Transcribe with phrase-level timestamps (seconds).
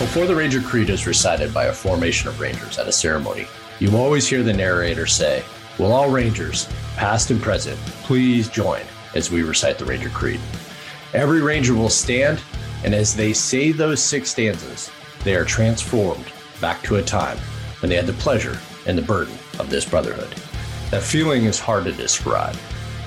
[0.00, 3.46] Before the Ranger Creed is recited by a formation of Rangers at a ceremony,
[3.80, 5.44] you always hear the narrator say,
[5.78, 8.80] Will all Rangers, past and present, please join
[9.14, 10.40] as we recite the Ranger Creed?
[11.12, 12.40] Every Ranger will stand,
[12.82, 14.90] and as they say those six stanzas,
[15.22, 16.32] they are transformed
[16.62, 17.36] back to a time
[17.80, 20.34] when they had the pleasure and the burden of this brotherhood.
[20.92, 22.56] That feeling is hard to describe.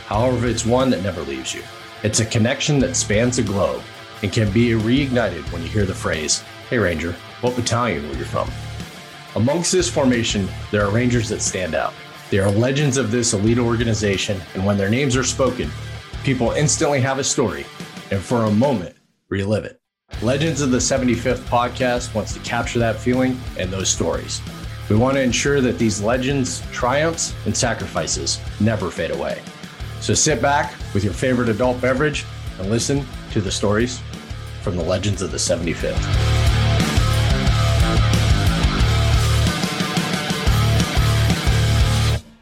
[0.06, 1.64] However, it's one that never leaves you.
[2.04, 3.82] It's a connection that spans the globe
[4.22, 7.11] and can be reignited when you hear the phrase, Hey Ranger,
[7.42, 8.50] what battalion were you from?
[9.36, 11.94] Amongst this formation, there are Rangers that stand out.
[12.31, 15.70] They are legends of this elite organization, and when their names are spoken,
[16.23, 17.66] people instantly have a story
[18.11, 18.95] and for a moment
[19.28, 19.81] relive it.
[20.22, 24.42] Legends of the 75th podcast wants to capture that feeling and those stories.
[24.89, 29.42] We want to ensure that these legends, triumphs, and sacrifices never fade away.
[30.00, 32.25] So sit back with your favorite adult beverage
[32.58, 34.02] and listen to the stories
[34.61, 36.33] from the legends of the 75th.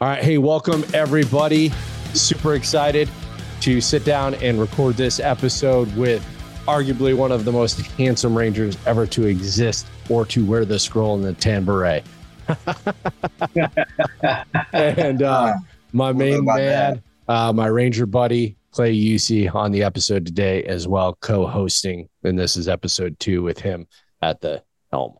[0.02, 0.20] All right.
[0.20, 1.68] Hey, welcome everybody.
[2.12, 3.08] Super excited
[3.60, 6.26] to sit down and record this episode with
[6.66, 11.14] arguably one of the most handsome Rangers ever to exist or to wear the scroll
[11.14, 12.02] in the tan beret.
[14.72, 15.54] and uh,
[15.92, 21.16] my main man, uh, my Ranger buddy, Clay Usey, on the episode today as well,
[21.20, 22.08] co hosting.
[22.24, 23.86] And this is episode two with him
[24.20, 25.14] at the helm.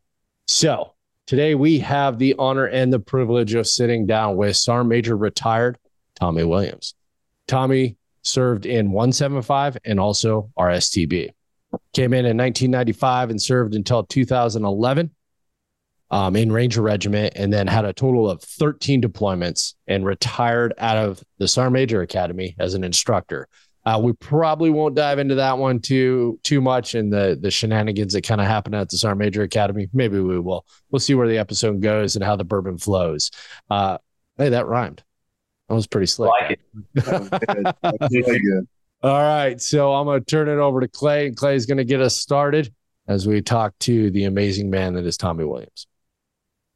[0.48, 0.94] So
[1.32, 5.78] today we have the honor and the privilege of sitting down with Sergeant Major retired
[6.14, 6.94] Tommy Williams.
[7.48, 11.30] Tommy served in 175 and also RSTB.
[11.94, 15.10] Came in in 1995 and served until 2011
[16.10, 20.98] um, in Ranger Regiment, and then had a total of 13 deployments and retired out
[20.98, 23.48] of the Sergeant Major Academy as an instructor.
[23.84, 28.12] Uh, we probably won't dive into that one too too much and the the shenanigans
[28.12, 29.88] that kind of happen at the Sergeant Major Academy.
[29.92, 30.64] Maybe we will.
[30.90, 33.30] We'll see where the episode goes and how the bourbon flows.
[33.68, 33.98] Uh,
[34.36, 35.02] hey, that rhymed.
[35.68, 36.30] That was pretty slick.
[36.40, 36.60] I like
[36.94, 38.10] it.
[38.10, 38.68] really good.
[39.02, 39.60] All right.
[39.60, 42.16] So I'm going to turn it over to Clay, and Clay's going to get us
[42.16, 42.72] started
[43.08, 45.86] as we talk to the amazing man that is Tommy Williams.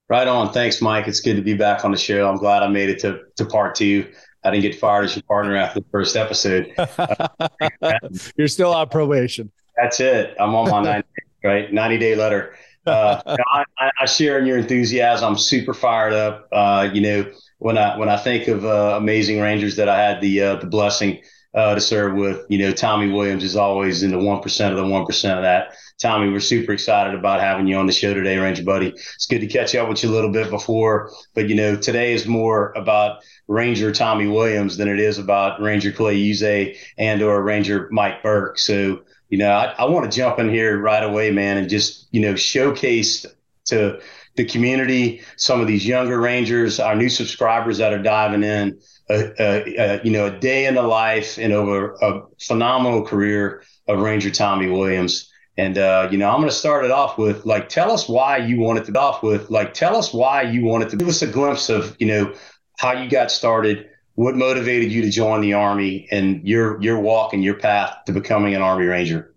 [0.08, 0.52] Right on.
[0.52, 1.08] Thanks, Mike.
[1.08, 2.28] It's good to be back on the show.
[2.28, 4.10] I'm glad I made it to, to part two.
[4.46, 6.72] I didn't get fired as your partner after the first episode.
[8.36, 9.50] You're still on probation.
[9.76, 10.36] That's it.
[10.38, 11.08] I'm on my 90,
[11.42, 11.72] right?
[11.72, 12.56] 90 day letter.
[12.86, 15.32] Uh, I, I, share in your enthusiasm.
[15.32, 16.48] I'm super fired up.
[16.52, 20.20] Uh, you know, when I when I think of uh, amazing Rangers that I had
[20.20, 21.20] the uh, the blessing
[21.56, 22.44] uh, to serve with.
[22.48, 25.74] You know, Tommy Williams is always in the 1% of the 1% of that.
[25.98, 28.88] Tommy, we're super excited about having you on the show today, Ranger Buddy.
[28.88, 32.12] It's good to catch up with you a little bit before, but you know, today
[32.12, 37.42] is more about Ranger Tommy Williams than it is about Ranger Clay Usey and or
[37.42, 38.58] Ranger Mike Burke.
[38.58, 39.00] So,
[39.30, 42.20] you know, I, I want to jump in here right away, man, and just, you
[42.20, 43.24] know, showcase
[43.66, 43.98] to
[44.36, 48.78] the community, some of these younger Rangers, our new subscribers that are diving in,
[49.08, 54.00] a, a, you know a day in the life and over a phenomenal career of
[54.00, 55.30] Ranger Tommy Williams.
[55.58, 58.36] And uh, you know, I'm going to start it off with like, tell us why
[58.38, 61.26] you wanted to off with like, tell us why you wanted to give us a
[61.26, 62.34] glimpse of you know
[62.78, 67.32] how you got started, what motivated you to join the army, and your your walk
[67.32, 69.34] and your path to becoming an Army Ranger.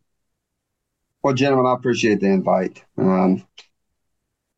[1.24, 2.84] Well, gentlemen, I appreciate the invite.
[2.98, 3.46] Um,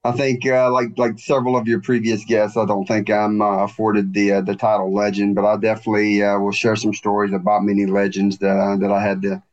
[0.03, 3.63] I think, uh, like like several of your previous guests, I don't think I'm uh,
[3.63, 7.63] afforded the uh, the title legend, but I definitely uh, will share some stories about
[7.63, 9.43] many legends that uh, that I had the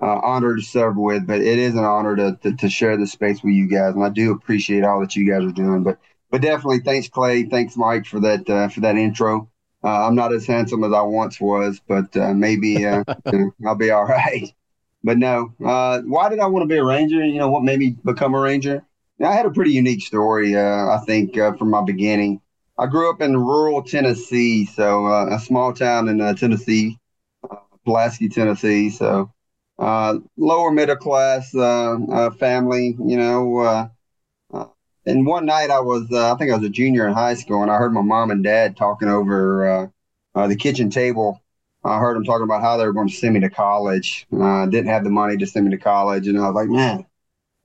[0.00, 1.26] uh, honor to serve with.
[1.26, 4.02] But it is an honor to, to, to share this space with you guys, and
[4.02, 5.82] I do appreciate all that you guys are doing.
[5.82, 5.98] But
[6.30, 9.50] but definitely, thanks Clay, thanks Mike for that for that intro.
[9.84, 12.86] I'm not as handsome as I once was, but maybe
[13.66, 14.50] I'll be all right.
[15.04, 17.22] But no, why did I want to be a ranger?
[17.22, 18.87] You know what made me become a ranger?
[19.24, 22.40] I had a pretty unique story, uh, I think, uh, from my beginning.
[22.78, 26.96] I grew up in rural Tennessee, so uh, a small town in uh, Tennessee,
[27.50, 28.90] uh, Pulaski, Tennessee.
[28.90, 29.32] So
[29.78, 31.50] uh, lower middle class
[32.38, 33.90] family, you know.
[35.04, 37.72] and one night I was, I think I was a junior in high school, and
[37.72, 39.90] I heard my mom and dad talking over
[40.34, 41.42] the kitchen table.
[41.82, 44.26] I heard them talking about how they were going to send me to college.
[44.40, 47.07] I didn't have the money to send me to college, and I was like, man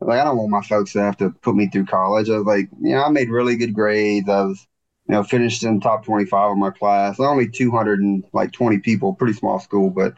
[0.06, 2.30] like I don't want my folks to have to put me through college.
[2.30, 4.30] I was like, you know, I made really good grades.
[4.30, 4.68] I was,
[5.08, 7.20] you know, finished in top 25 of my class.
[7.20, 10.18] Only 200 and like 20 people, pretty small school, but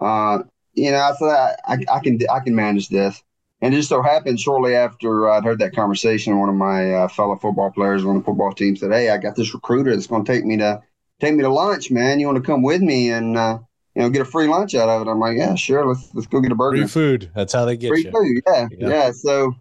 [0.00, 0.42] uh,
[0.74, 3.22] you know, I said I, I, can I can manage this.
[3.62, 7.08] And it just so happened shortly after I'd heard that conversation, one of my uh,
[7.08, 10.24] fellow football players on the football team said, "Hey, I got this recruiter that's going
[10.24, 10.82] to take me to
[11.20, 12.20] take me to lunch, man.
[12.20, 13.58] You want to come with me?" And uh,
[13.94, 15.10] you know, get a free lunch out of it.
[15.10, 15.86] I'm like, yeah, sure.
[15.86, 16.78] Let's let's go get a burger.
[16.78, 17.30] Free food.
[17.34, 18.10] That's how they get free you.
[18.10, 18.42] food.
[18.46, 19.10] Yeah, yeah.
[19.12, 19.54] So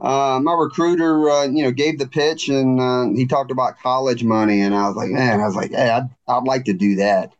[0.00, 4.24] uh, my recruiter, uh, you know, gave the pitch and uh, he talked about college
[4.24, 6.96] money, and I was like, man, I was like, hey, I'd, I'd like to do
[6.96, 7.32] that.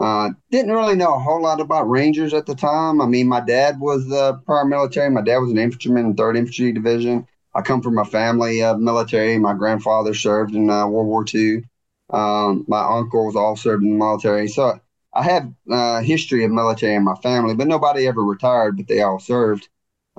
[0.00, 3.00] Uh, didn't really know a whole lot about Rangers at the time.
[3.00, 5.10] I mean, my dad was uh, prior military.
[5.10, 7.26] My dad was an infantryman in Third Infantry Division.
[7.54, 9.36] I come from a family of military.
[9.38, 11.64] My grandfather served in uh, World War II.
[12.10, 14.46] Um, my uncles all served in the military.
[14.48, 14.80] So
[15.18, 19.02] I have a history of military in my family, but nobody ever retired, but they
[19.02, 19.68] all served.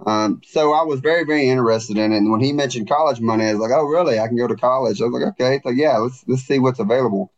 [0.05, 2.17] Um, so I was very, very interested in it.
[2.17, 4.19] And when he mentioned college money, I was like, "Oh, really?
[4.19, 6.79] I can go to college." I was like, "Okay, so yeah, let's let's see what's
[6.79, 7.31] available."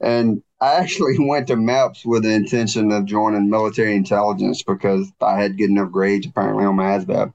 [0.00, 5.38] And I actually went to MEPS with the intention of joining military intelligence because I
[5.40, 7.34] had good enough grades apparently on my ASVAB.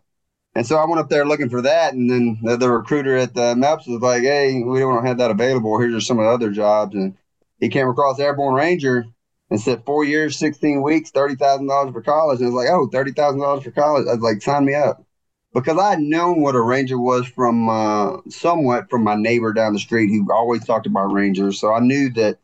[0.56, 3.35] And so I went up there looking for that, and then the, the recruiter at
[3.35, 5.79] the MEPS was like, "Hey, we don't have that available.
[5.79, 7.15] Here's some of the other jobs." And
[7.59, 9.06] he came across Airborne Ranger
[9.49, 12.39] and said, four years, 16 weeks, $30,000 for college.
[12.39, 14.07] And I was like, oh, $30,000 for college.
[14.07, 15.03] I was like, sign me up.
[15.53, 19.73] Because I had known what a ranger was from uh, somewhat from my neighbor down
[19.73, 21.59] the street who always talked about rangers.
[21.59, 22.38] So I knew that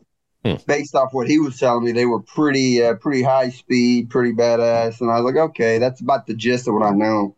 [0.45, 0.55] hmm.
[0.65, 4.31] based off what he was telling me, they were pretty, uh, pretty high speed, pretty
[4.31, 5.01] badass.
[5.01, 7.35] And I was like, okay, that's about the gist of what I know.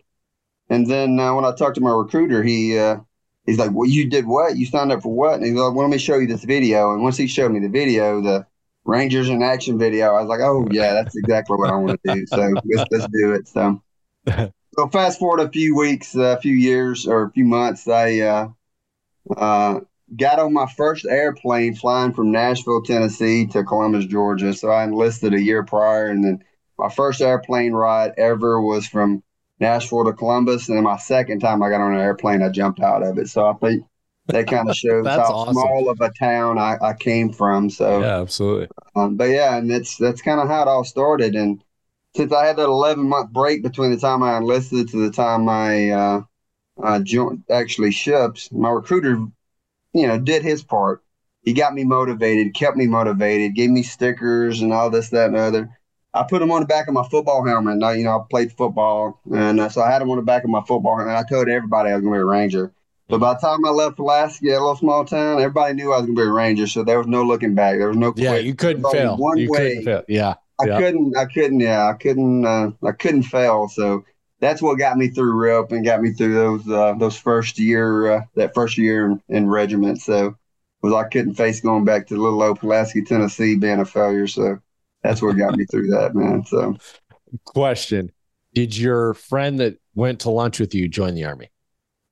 [0.69, 2.97] And then uh, when I talked to my recruiter, he, uh,
[3.45, 4.56] he's like, well, you did what?
[4.57, 5.35] You signed up for what?
[5.35, 6.94] And he's like, well, let me show you this video.
[6.94, 8.45] And once he showed me the video, the,
[8.85, 10.13] Rangers in action video.
[10.13, 12.25] I was like, oh yeah, that's exactly what I want to do.
[12.27, 13.47] So let's, let's do it.
[13.47, 13.81] So,
[14.77, 18.47] so fast forward a few weeks, a few years, or a few months, I uh,
[19.35, 19.79] uh,
[20.15, 24.53] got on my first airplane flying from Nashville, Tennessee to Columbus, Georgia.
[24.53, 26.43] So I enlisted a year prior, and then
[26.77, 29.23] my first airplane ride ever was from
[29.59, 30.69] Nashville to Columbus.
[30.69, 33.29] And then my second time I got on an airplane, I jumped out of it.
[33.29, 33.85] So I think
[34.27, 35.54] that kind of shows how awesome.
[35.54, 37.69] small of a town I, I came from.
[37.69, 38.68] So yeah, absolutely.
[38.95, 41.36] Um, but yeah, and that's that's kind of how it all started.
[41.36, 41.63] And
[42.16, 45.50] since I had that 11 month break between the time I enlisted to the time
[45.50, 46.22] I uh,
[46.81, 49.18] uh, joined, actually ships, my recruiter,
[49.94, 51.01] you know, did his part.
[51.42, 55.38] He got me motivated, kept me motivated, gave me stickers and all this, that, and
[55.38, 55.78] other.
[56.13, 57.74] I put them on the back of my football helmet.
[57.74, 60.24] And I, you know, I played football, and uh, so I had them on the
[60.24, 61.16] back of my football helmet.
[61.16, 62.74] I told everybody I was going to be a ranger.
[63.07, 66.07] But by the time I left Pulaski, a little small town, everybody knew I was
[66.07, 67.78] going to be a ranger, so there was no looking back.
[67.78, 68.13] There was no.
[68.16, 69.18] Yeah, you couldn't fail.
[69.18, 69.84] One you way.
[69.84, 70.04] Fail.
[70.07, 70.80] Yeah, I yeah.
[70.80, 71.16] couldn't.
[71.16, 71.60] I couldn't.
[71.60, 72.46] Yeah, I couldn't.
[72.46, 73.68] Uh, I couldn't fail.
[73.68, 74.04] So
[74.40, 78.12] that's what got me through RIP and got me through those uh, those first year
[78.12, 80.02] uh, that first year in, in regiment.
[80.02, 80.36] So
[80.81, 84.28] was I couldn't face going back to little old Pulaski, Tennessee, being a failure.
[84.28, 84.60] So
[85.04, 86.44] that's what got me through that, man.
[86.46, 86.75] So,
[87.44, 88.12] question:
[88.54, 91.50] Did your friend that went to lunch with you join the army?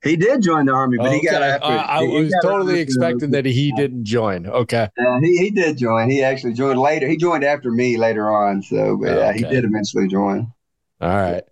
[0.03, 1.19] He did join the army, but okay.
[1.19, 1.65] he got after.
[1.65, 4.45] Uh, I he, was totally expecting that he didn't join.
[4.45, 4.89] Okay.
[4.99, 6.09] Uh, he he did join.
[6.09, 7.07] He actually joined later.
[7.07, 8.61] He joined after me later on.
[8.61, 9.37] So, but okay.
[9.37, 10.51] he did eventually join.
[10.99, 11.43] All right.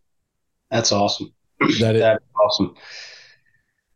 [0.70, 1.34] That's awesome.
[1.80, 2.76] That is That's awesome.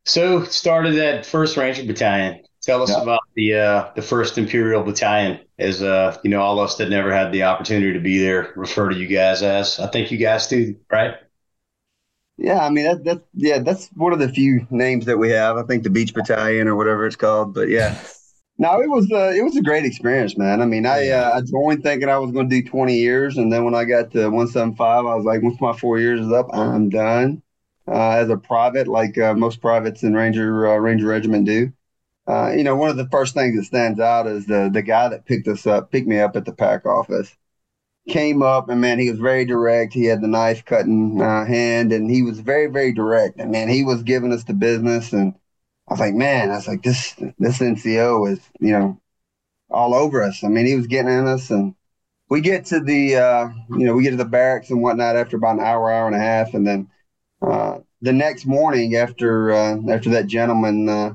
[0.06, 2.42] So, started that first Ranger Battalion.
[2.62, 3.02] Tell us yeah.
[3.02, 5.40] about the uh, the first Imperial Battalion.
[5.60, 8.54] As uh, you know, all of us that never had the opportunity to be there
[8.56, 9.80] refer to you guys as.
[9.80, 11.16] I think you guys do, right?
[12.38, 15.58] Yeah, I mean that that's yeah, that's one of the few names that we have.
[15.58, 17.54] I think the Beach Battalion or whatever it's called.
[17.54, 17.98] But yeah.
[18.58, 20.62] No, it was uh, it was a great experience, man.
[20.62, 23.52] I mean, I uh, I joined thinking I was going to do 20 years, and
[23.52, 26.48] then when I got to 175, I was like, once my four years is up,
[26.54, 27.42] I'm done.
[27.86, 31.74] Uh, as a private, like uh, most privates in Ranger uh, Ranger Regiment do,
[32.28, 35.10] uh, you know, one of the first things that stands out is the the guy
[35.10, 37.36] that picked us up, picked me up at the PAC office
[38.08, 39.94] came up and man, he was very direct.
[39.94, 43.40] He had the knife cutting uh, hand, and he was very, very direct.
[43.40, 45.34] And man, he was giving us the business, and
[45.88, 49.02] I was like, man, I was like, this this NCO is you know
[49.70, 50.44] all over us.
[50.44, 51.76] I mean, he was getting in us, and
[52.30, 55.38] we get to the uh, you know we get to the barracks and whatnot after
[55.38, 56.90] about an hour, hour and a half, and then
[57.42, 61.14] uh, the next morning after uh, after that gentleman uh,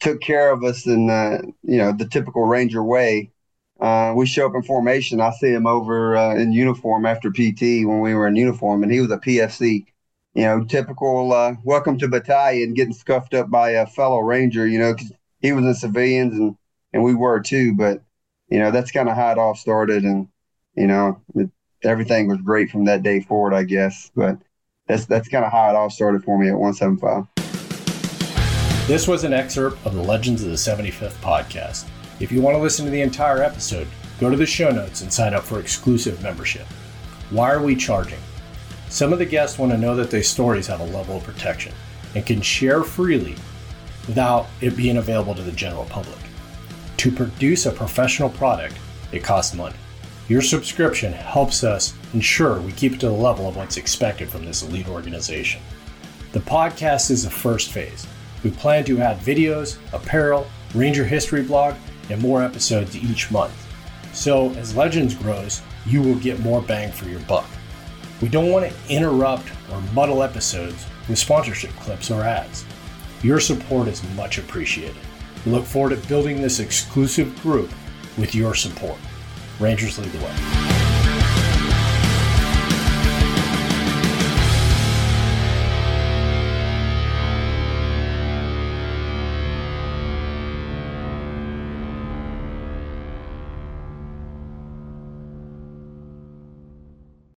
[0.00, 3.32] took care of us in uh, you know the typical Ranger way
[3.80, 5.20] uh, we show up in formation.
[5.20, 8.90] I see him over uh, in uniform after PT when we were in uniform, and
[8.90, 9.86] he was a PFC.
[10.34, 14.66] You know, typical uh, welcome to battalion, getting scuffed up by a fellow ranger.
[14.66, 16.56] You know, cause he was in civilians and
[16.92, 17.74] and we were too.
[17.74, 18.02] But
[18.48, 20.28] you know, that's kind of how it all started, and
[20.74, 21.50] you know, it,
[21.82, 24.10] everything was great from that day forward, I guess.
[24.14, 24.38] But
[24.86, 27.26] that's that's kind of how it all started for me at 175.
[28.88, 31.84] This was an excerpt of the Legends of the 75th podcast.
[32.20, 33.86] If you want to listen to the entire episode,
[34.18, 36.66] go to the show notes and sign up for exclusive membership.
[37.30, 38.18] Why are we charging?
[38.88, 41.72] Some of the guests want to know that their stories have a level of protection
[42.16, 43.36] and can share freely
[44.08, 46.18] without it being available to the general public.
[46.96, 48.76] To produce a professional product,
[49.12, 49.76] it costs money.
[50.26, 54.44] Your subscription helps us ensure we keep it to the level of what's expected from
[54.44, 55.60] this elite organization.
[56.32, 58.08] The podcast is the first phase.
[58.42, 61.76] We plan to add videos, apparel, Ranger history blog,
[62.10, 63.54] and more episodes each month.
[64.12, 67.48] So, as Legends grows, you will get more bang for your buck.
[68.20, 72.64] We don't want to interrupt or muddle episodes with sponsorship clips or ads.
[73.22, 74.96] Your support is much appreciated.
[75.44, 77.70] We look forward to building this exclusive group
[78.16, 78.98] with your support.
[79.60, 80.67] Rangers lead the way.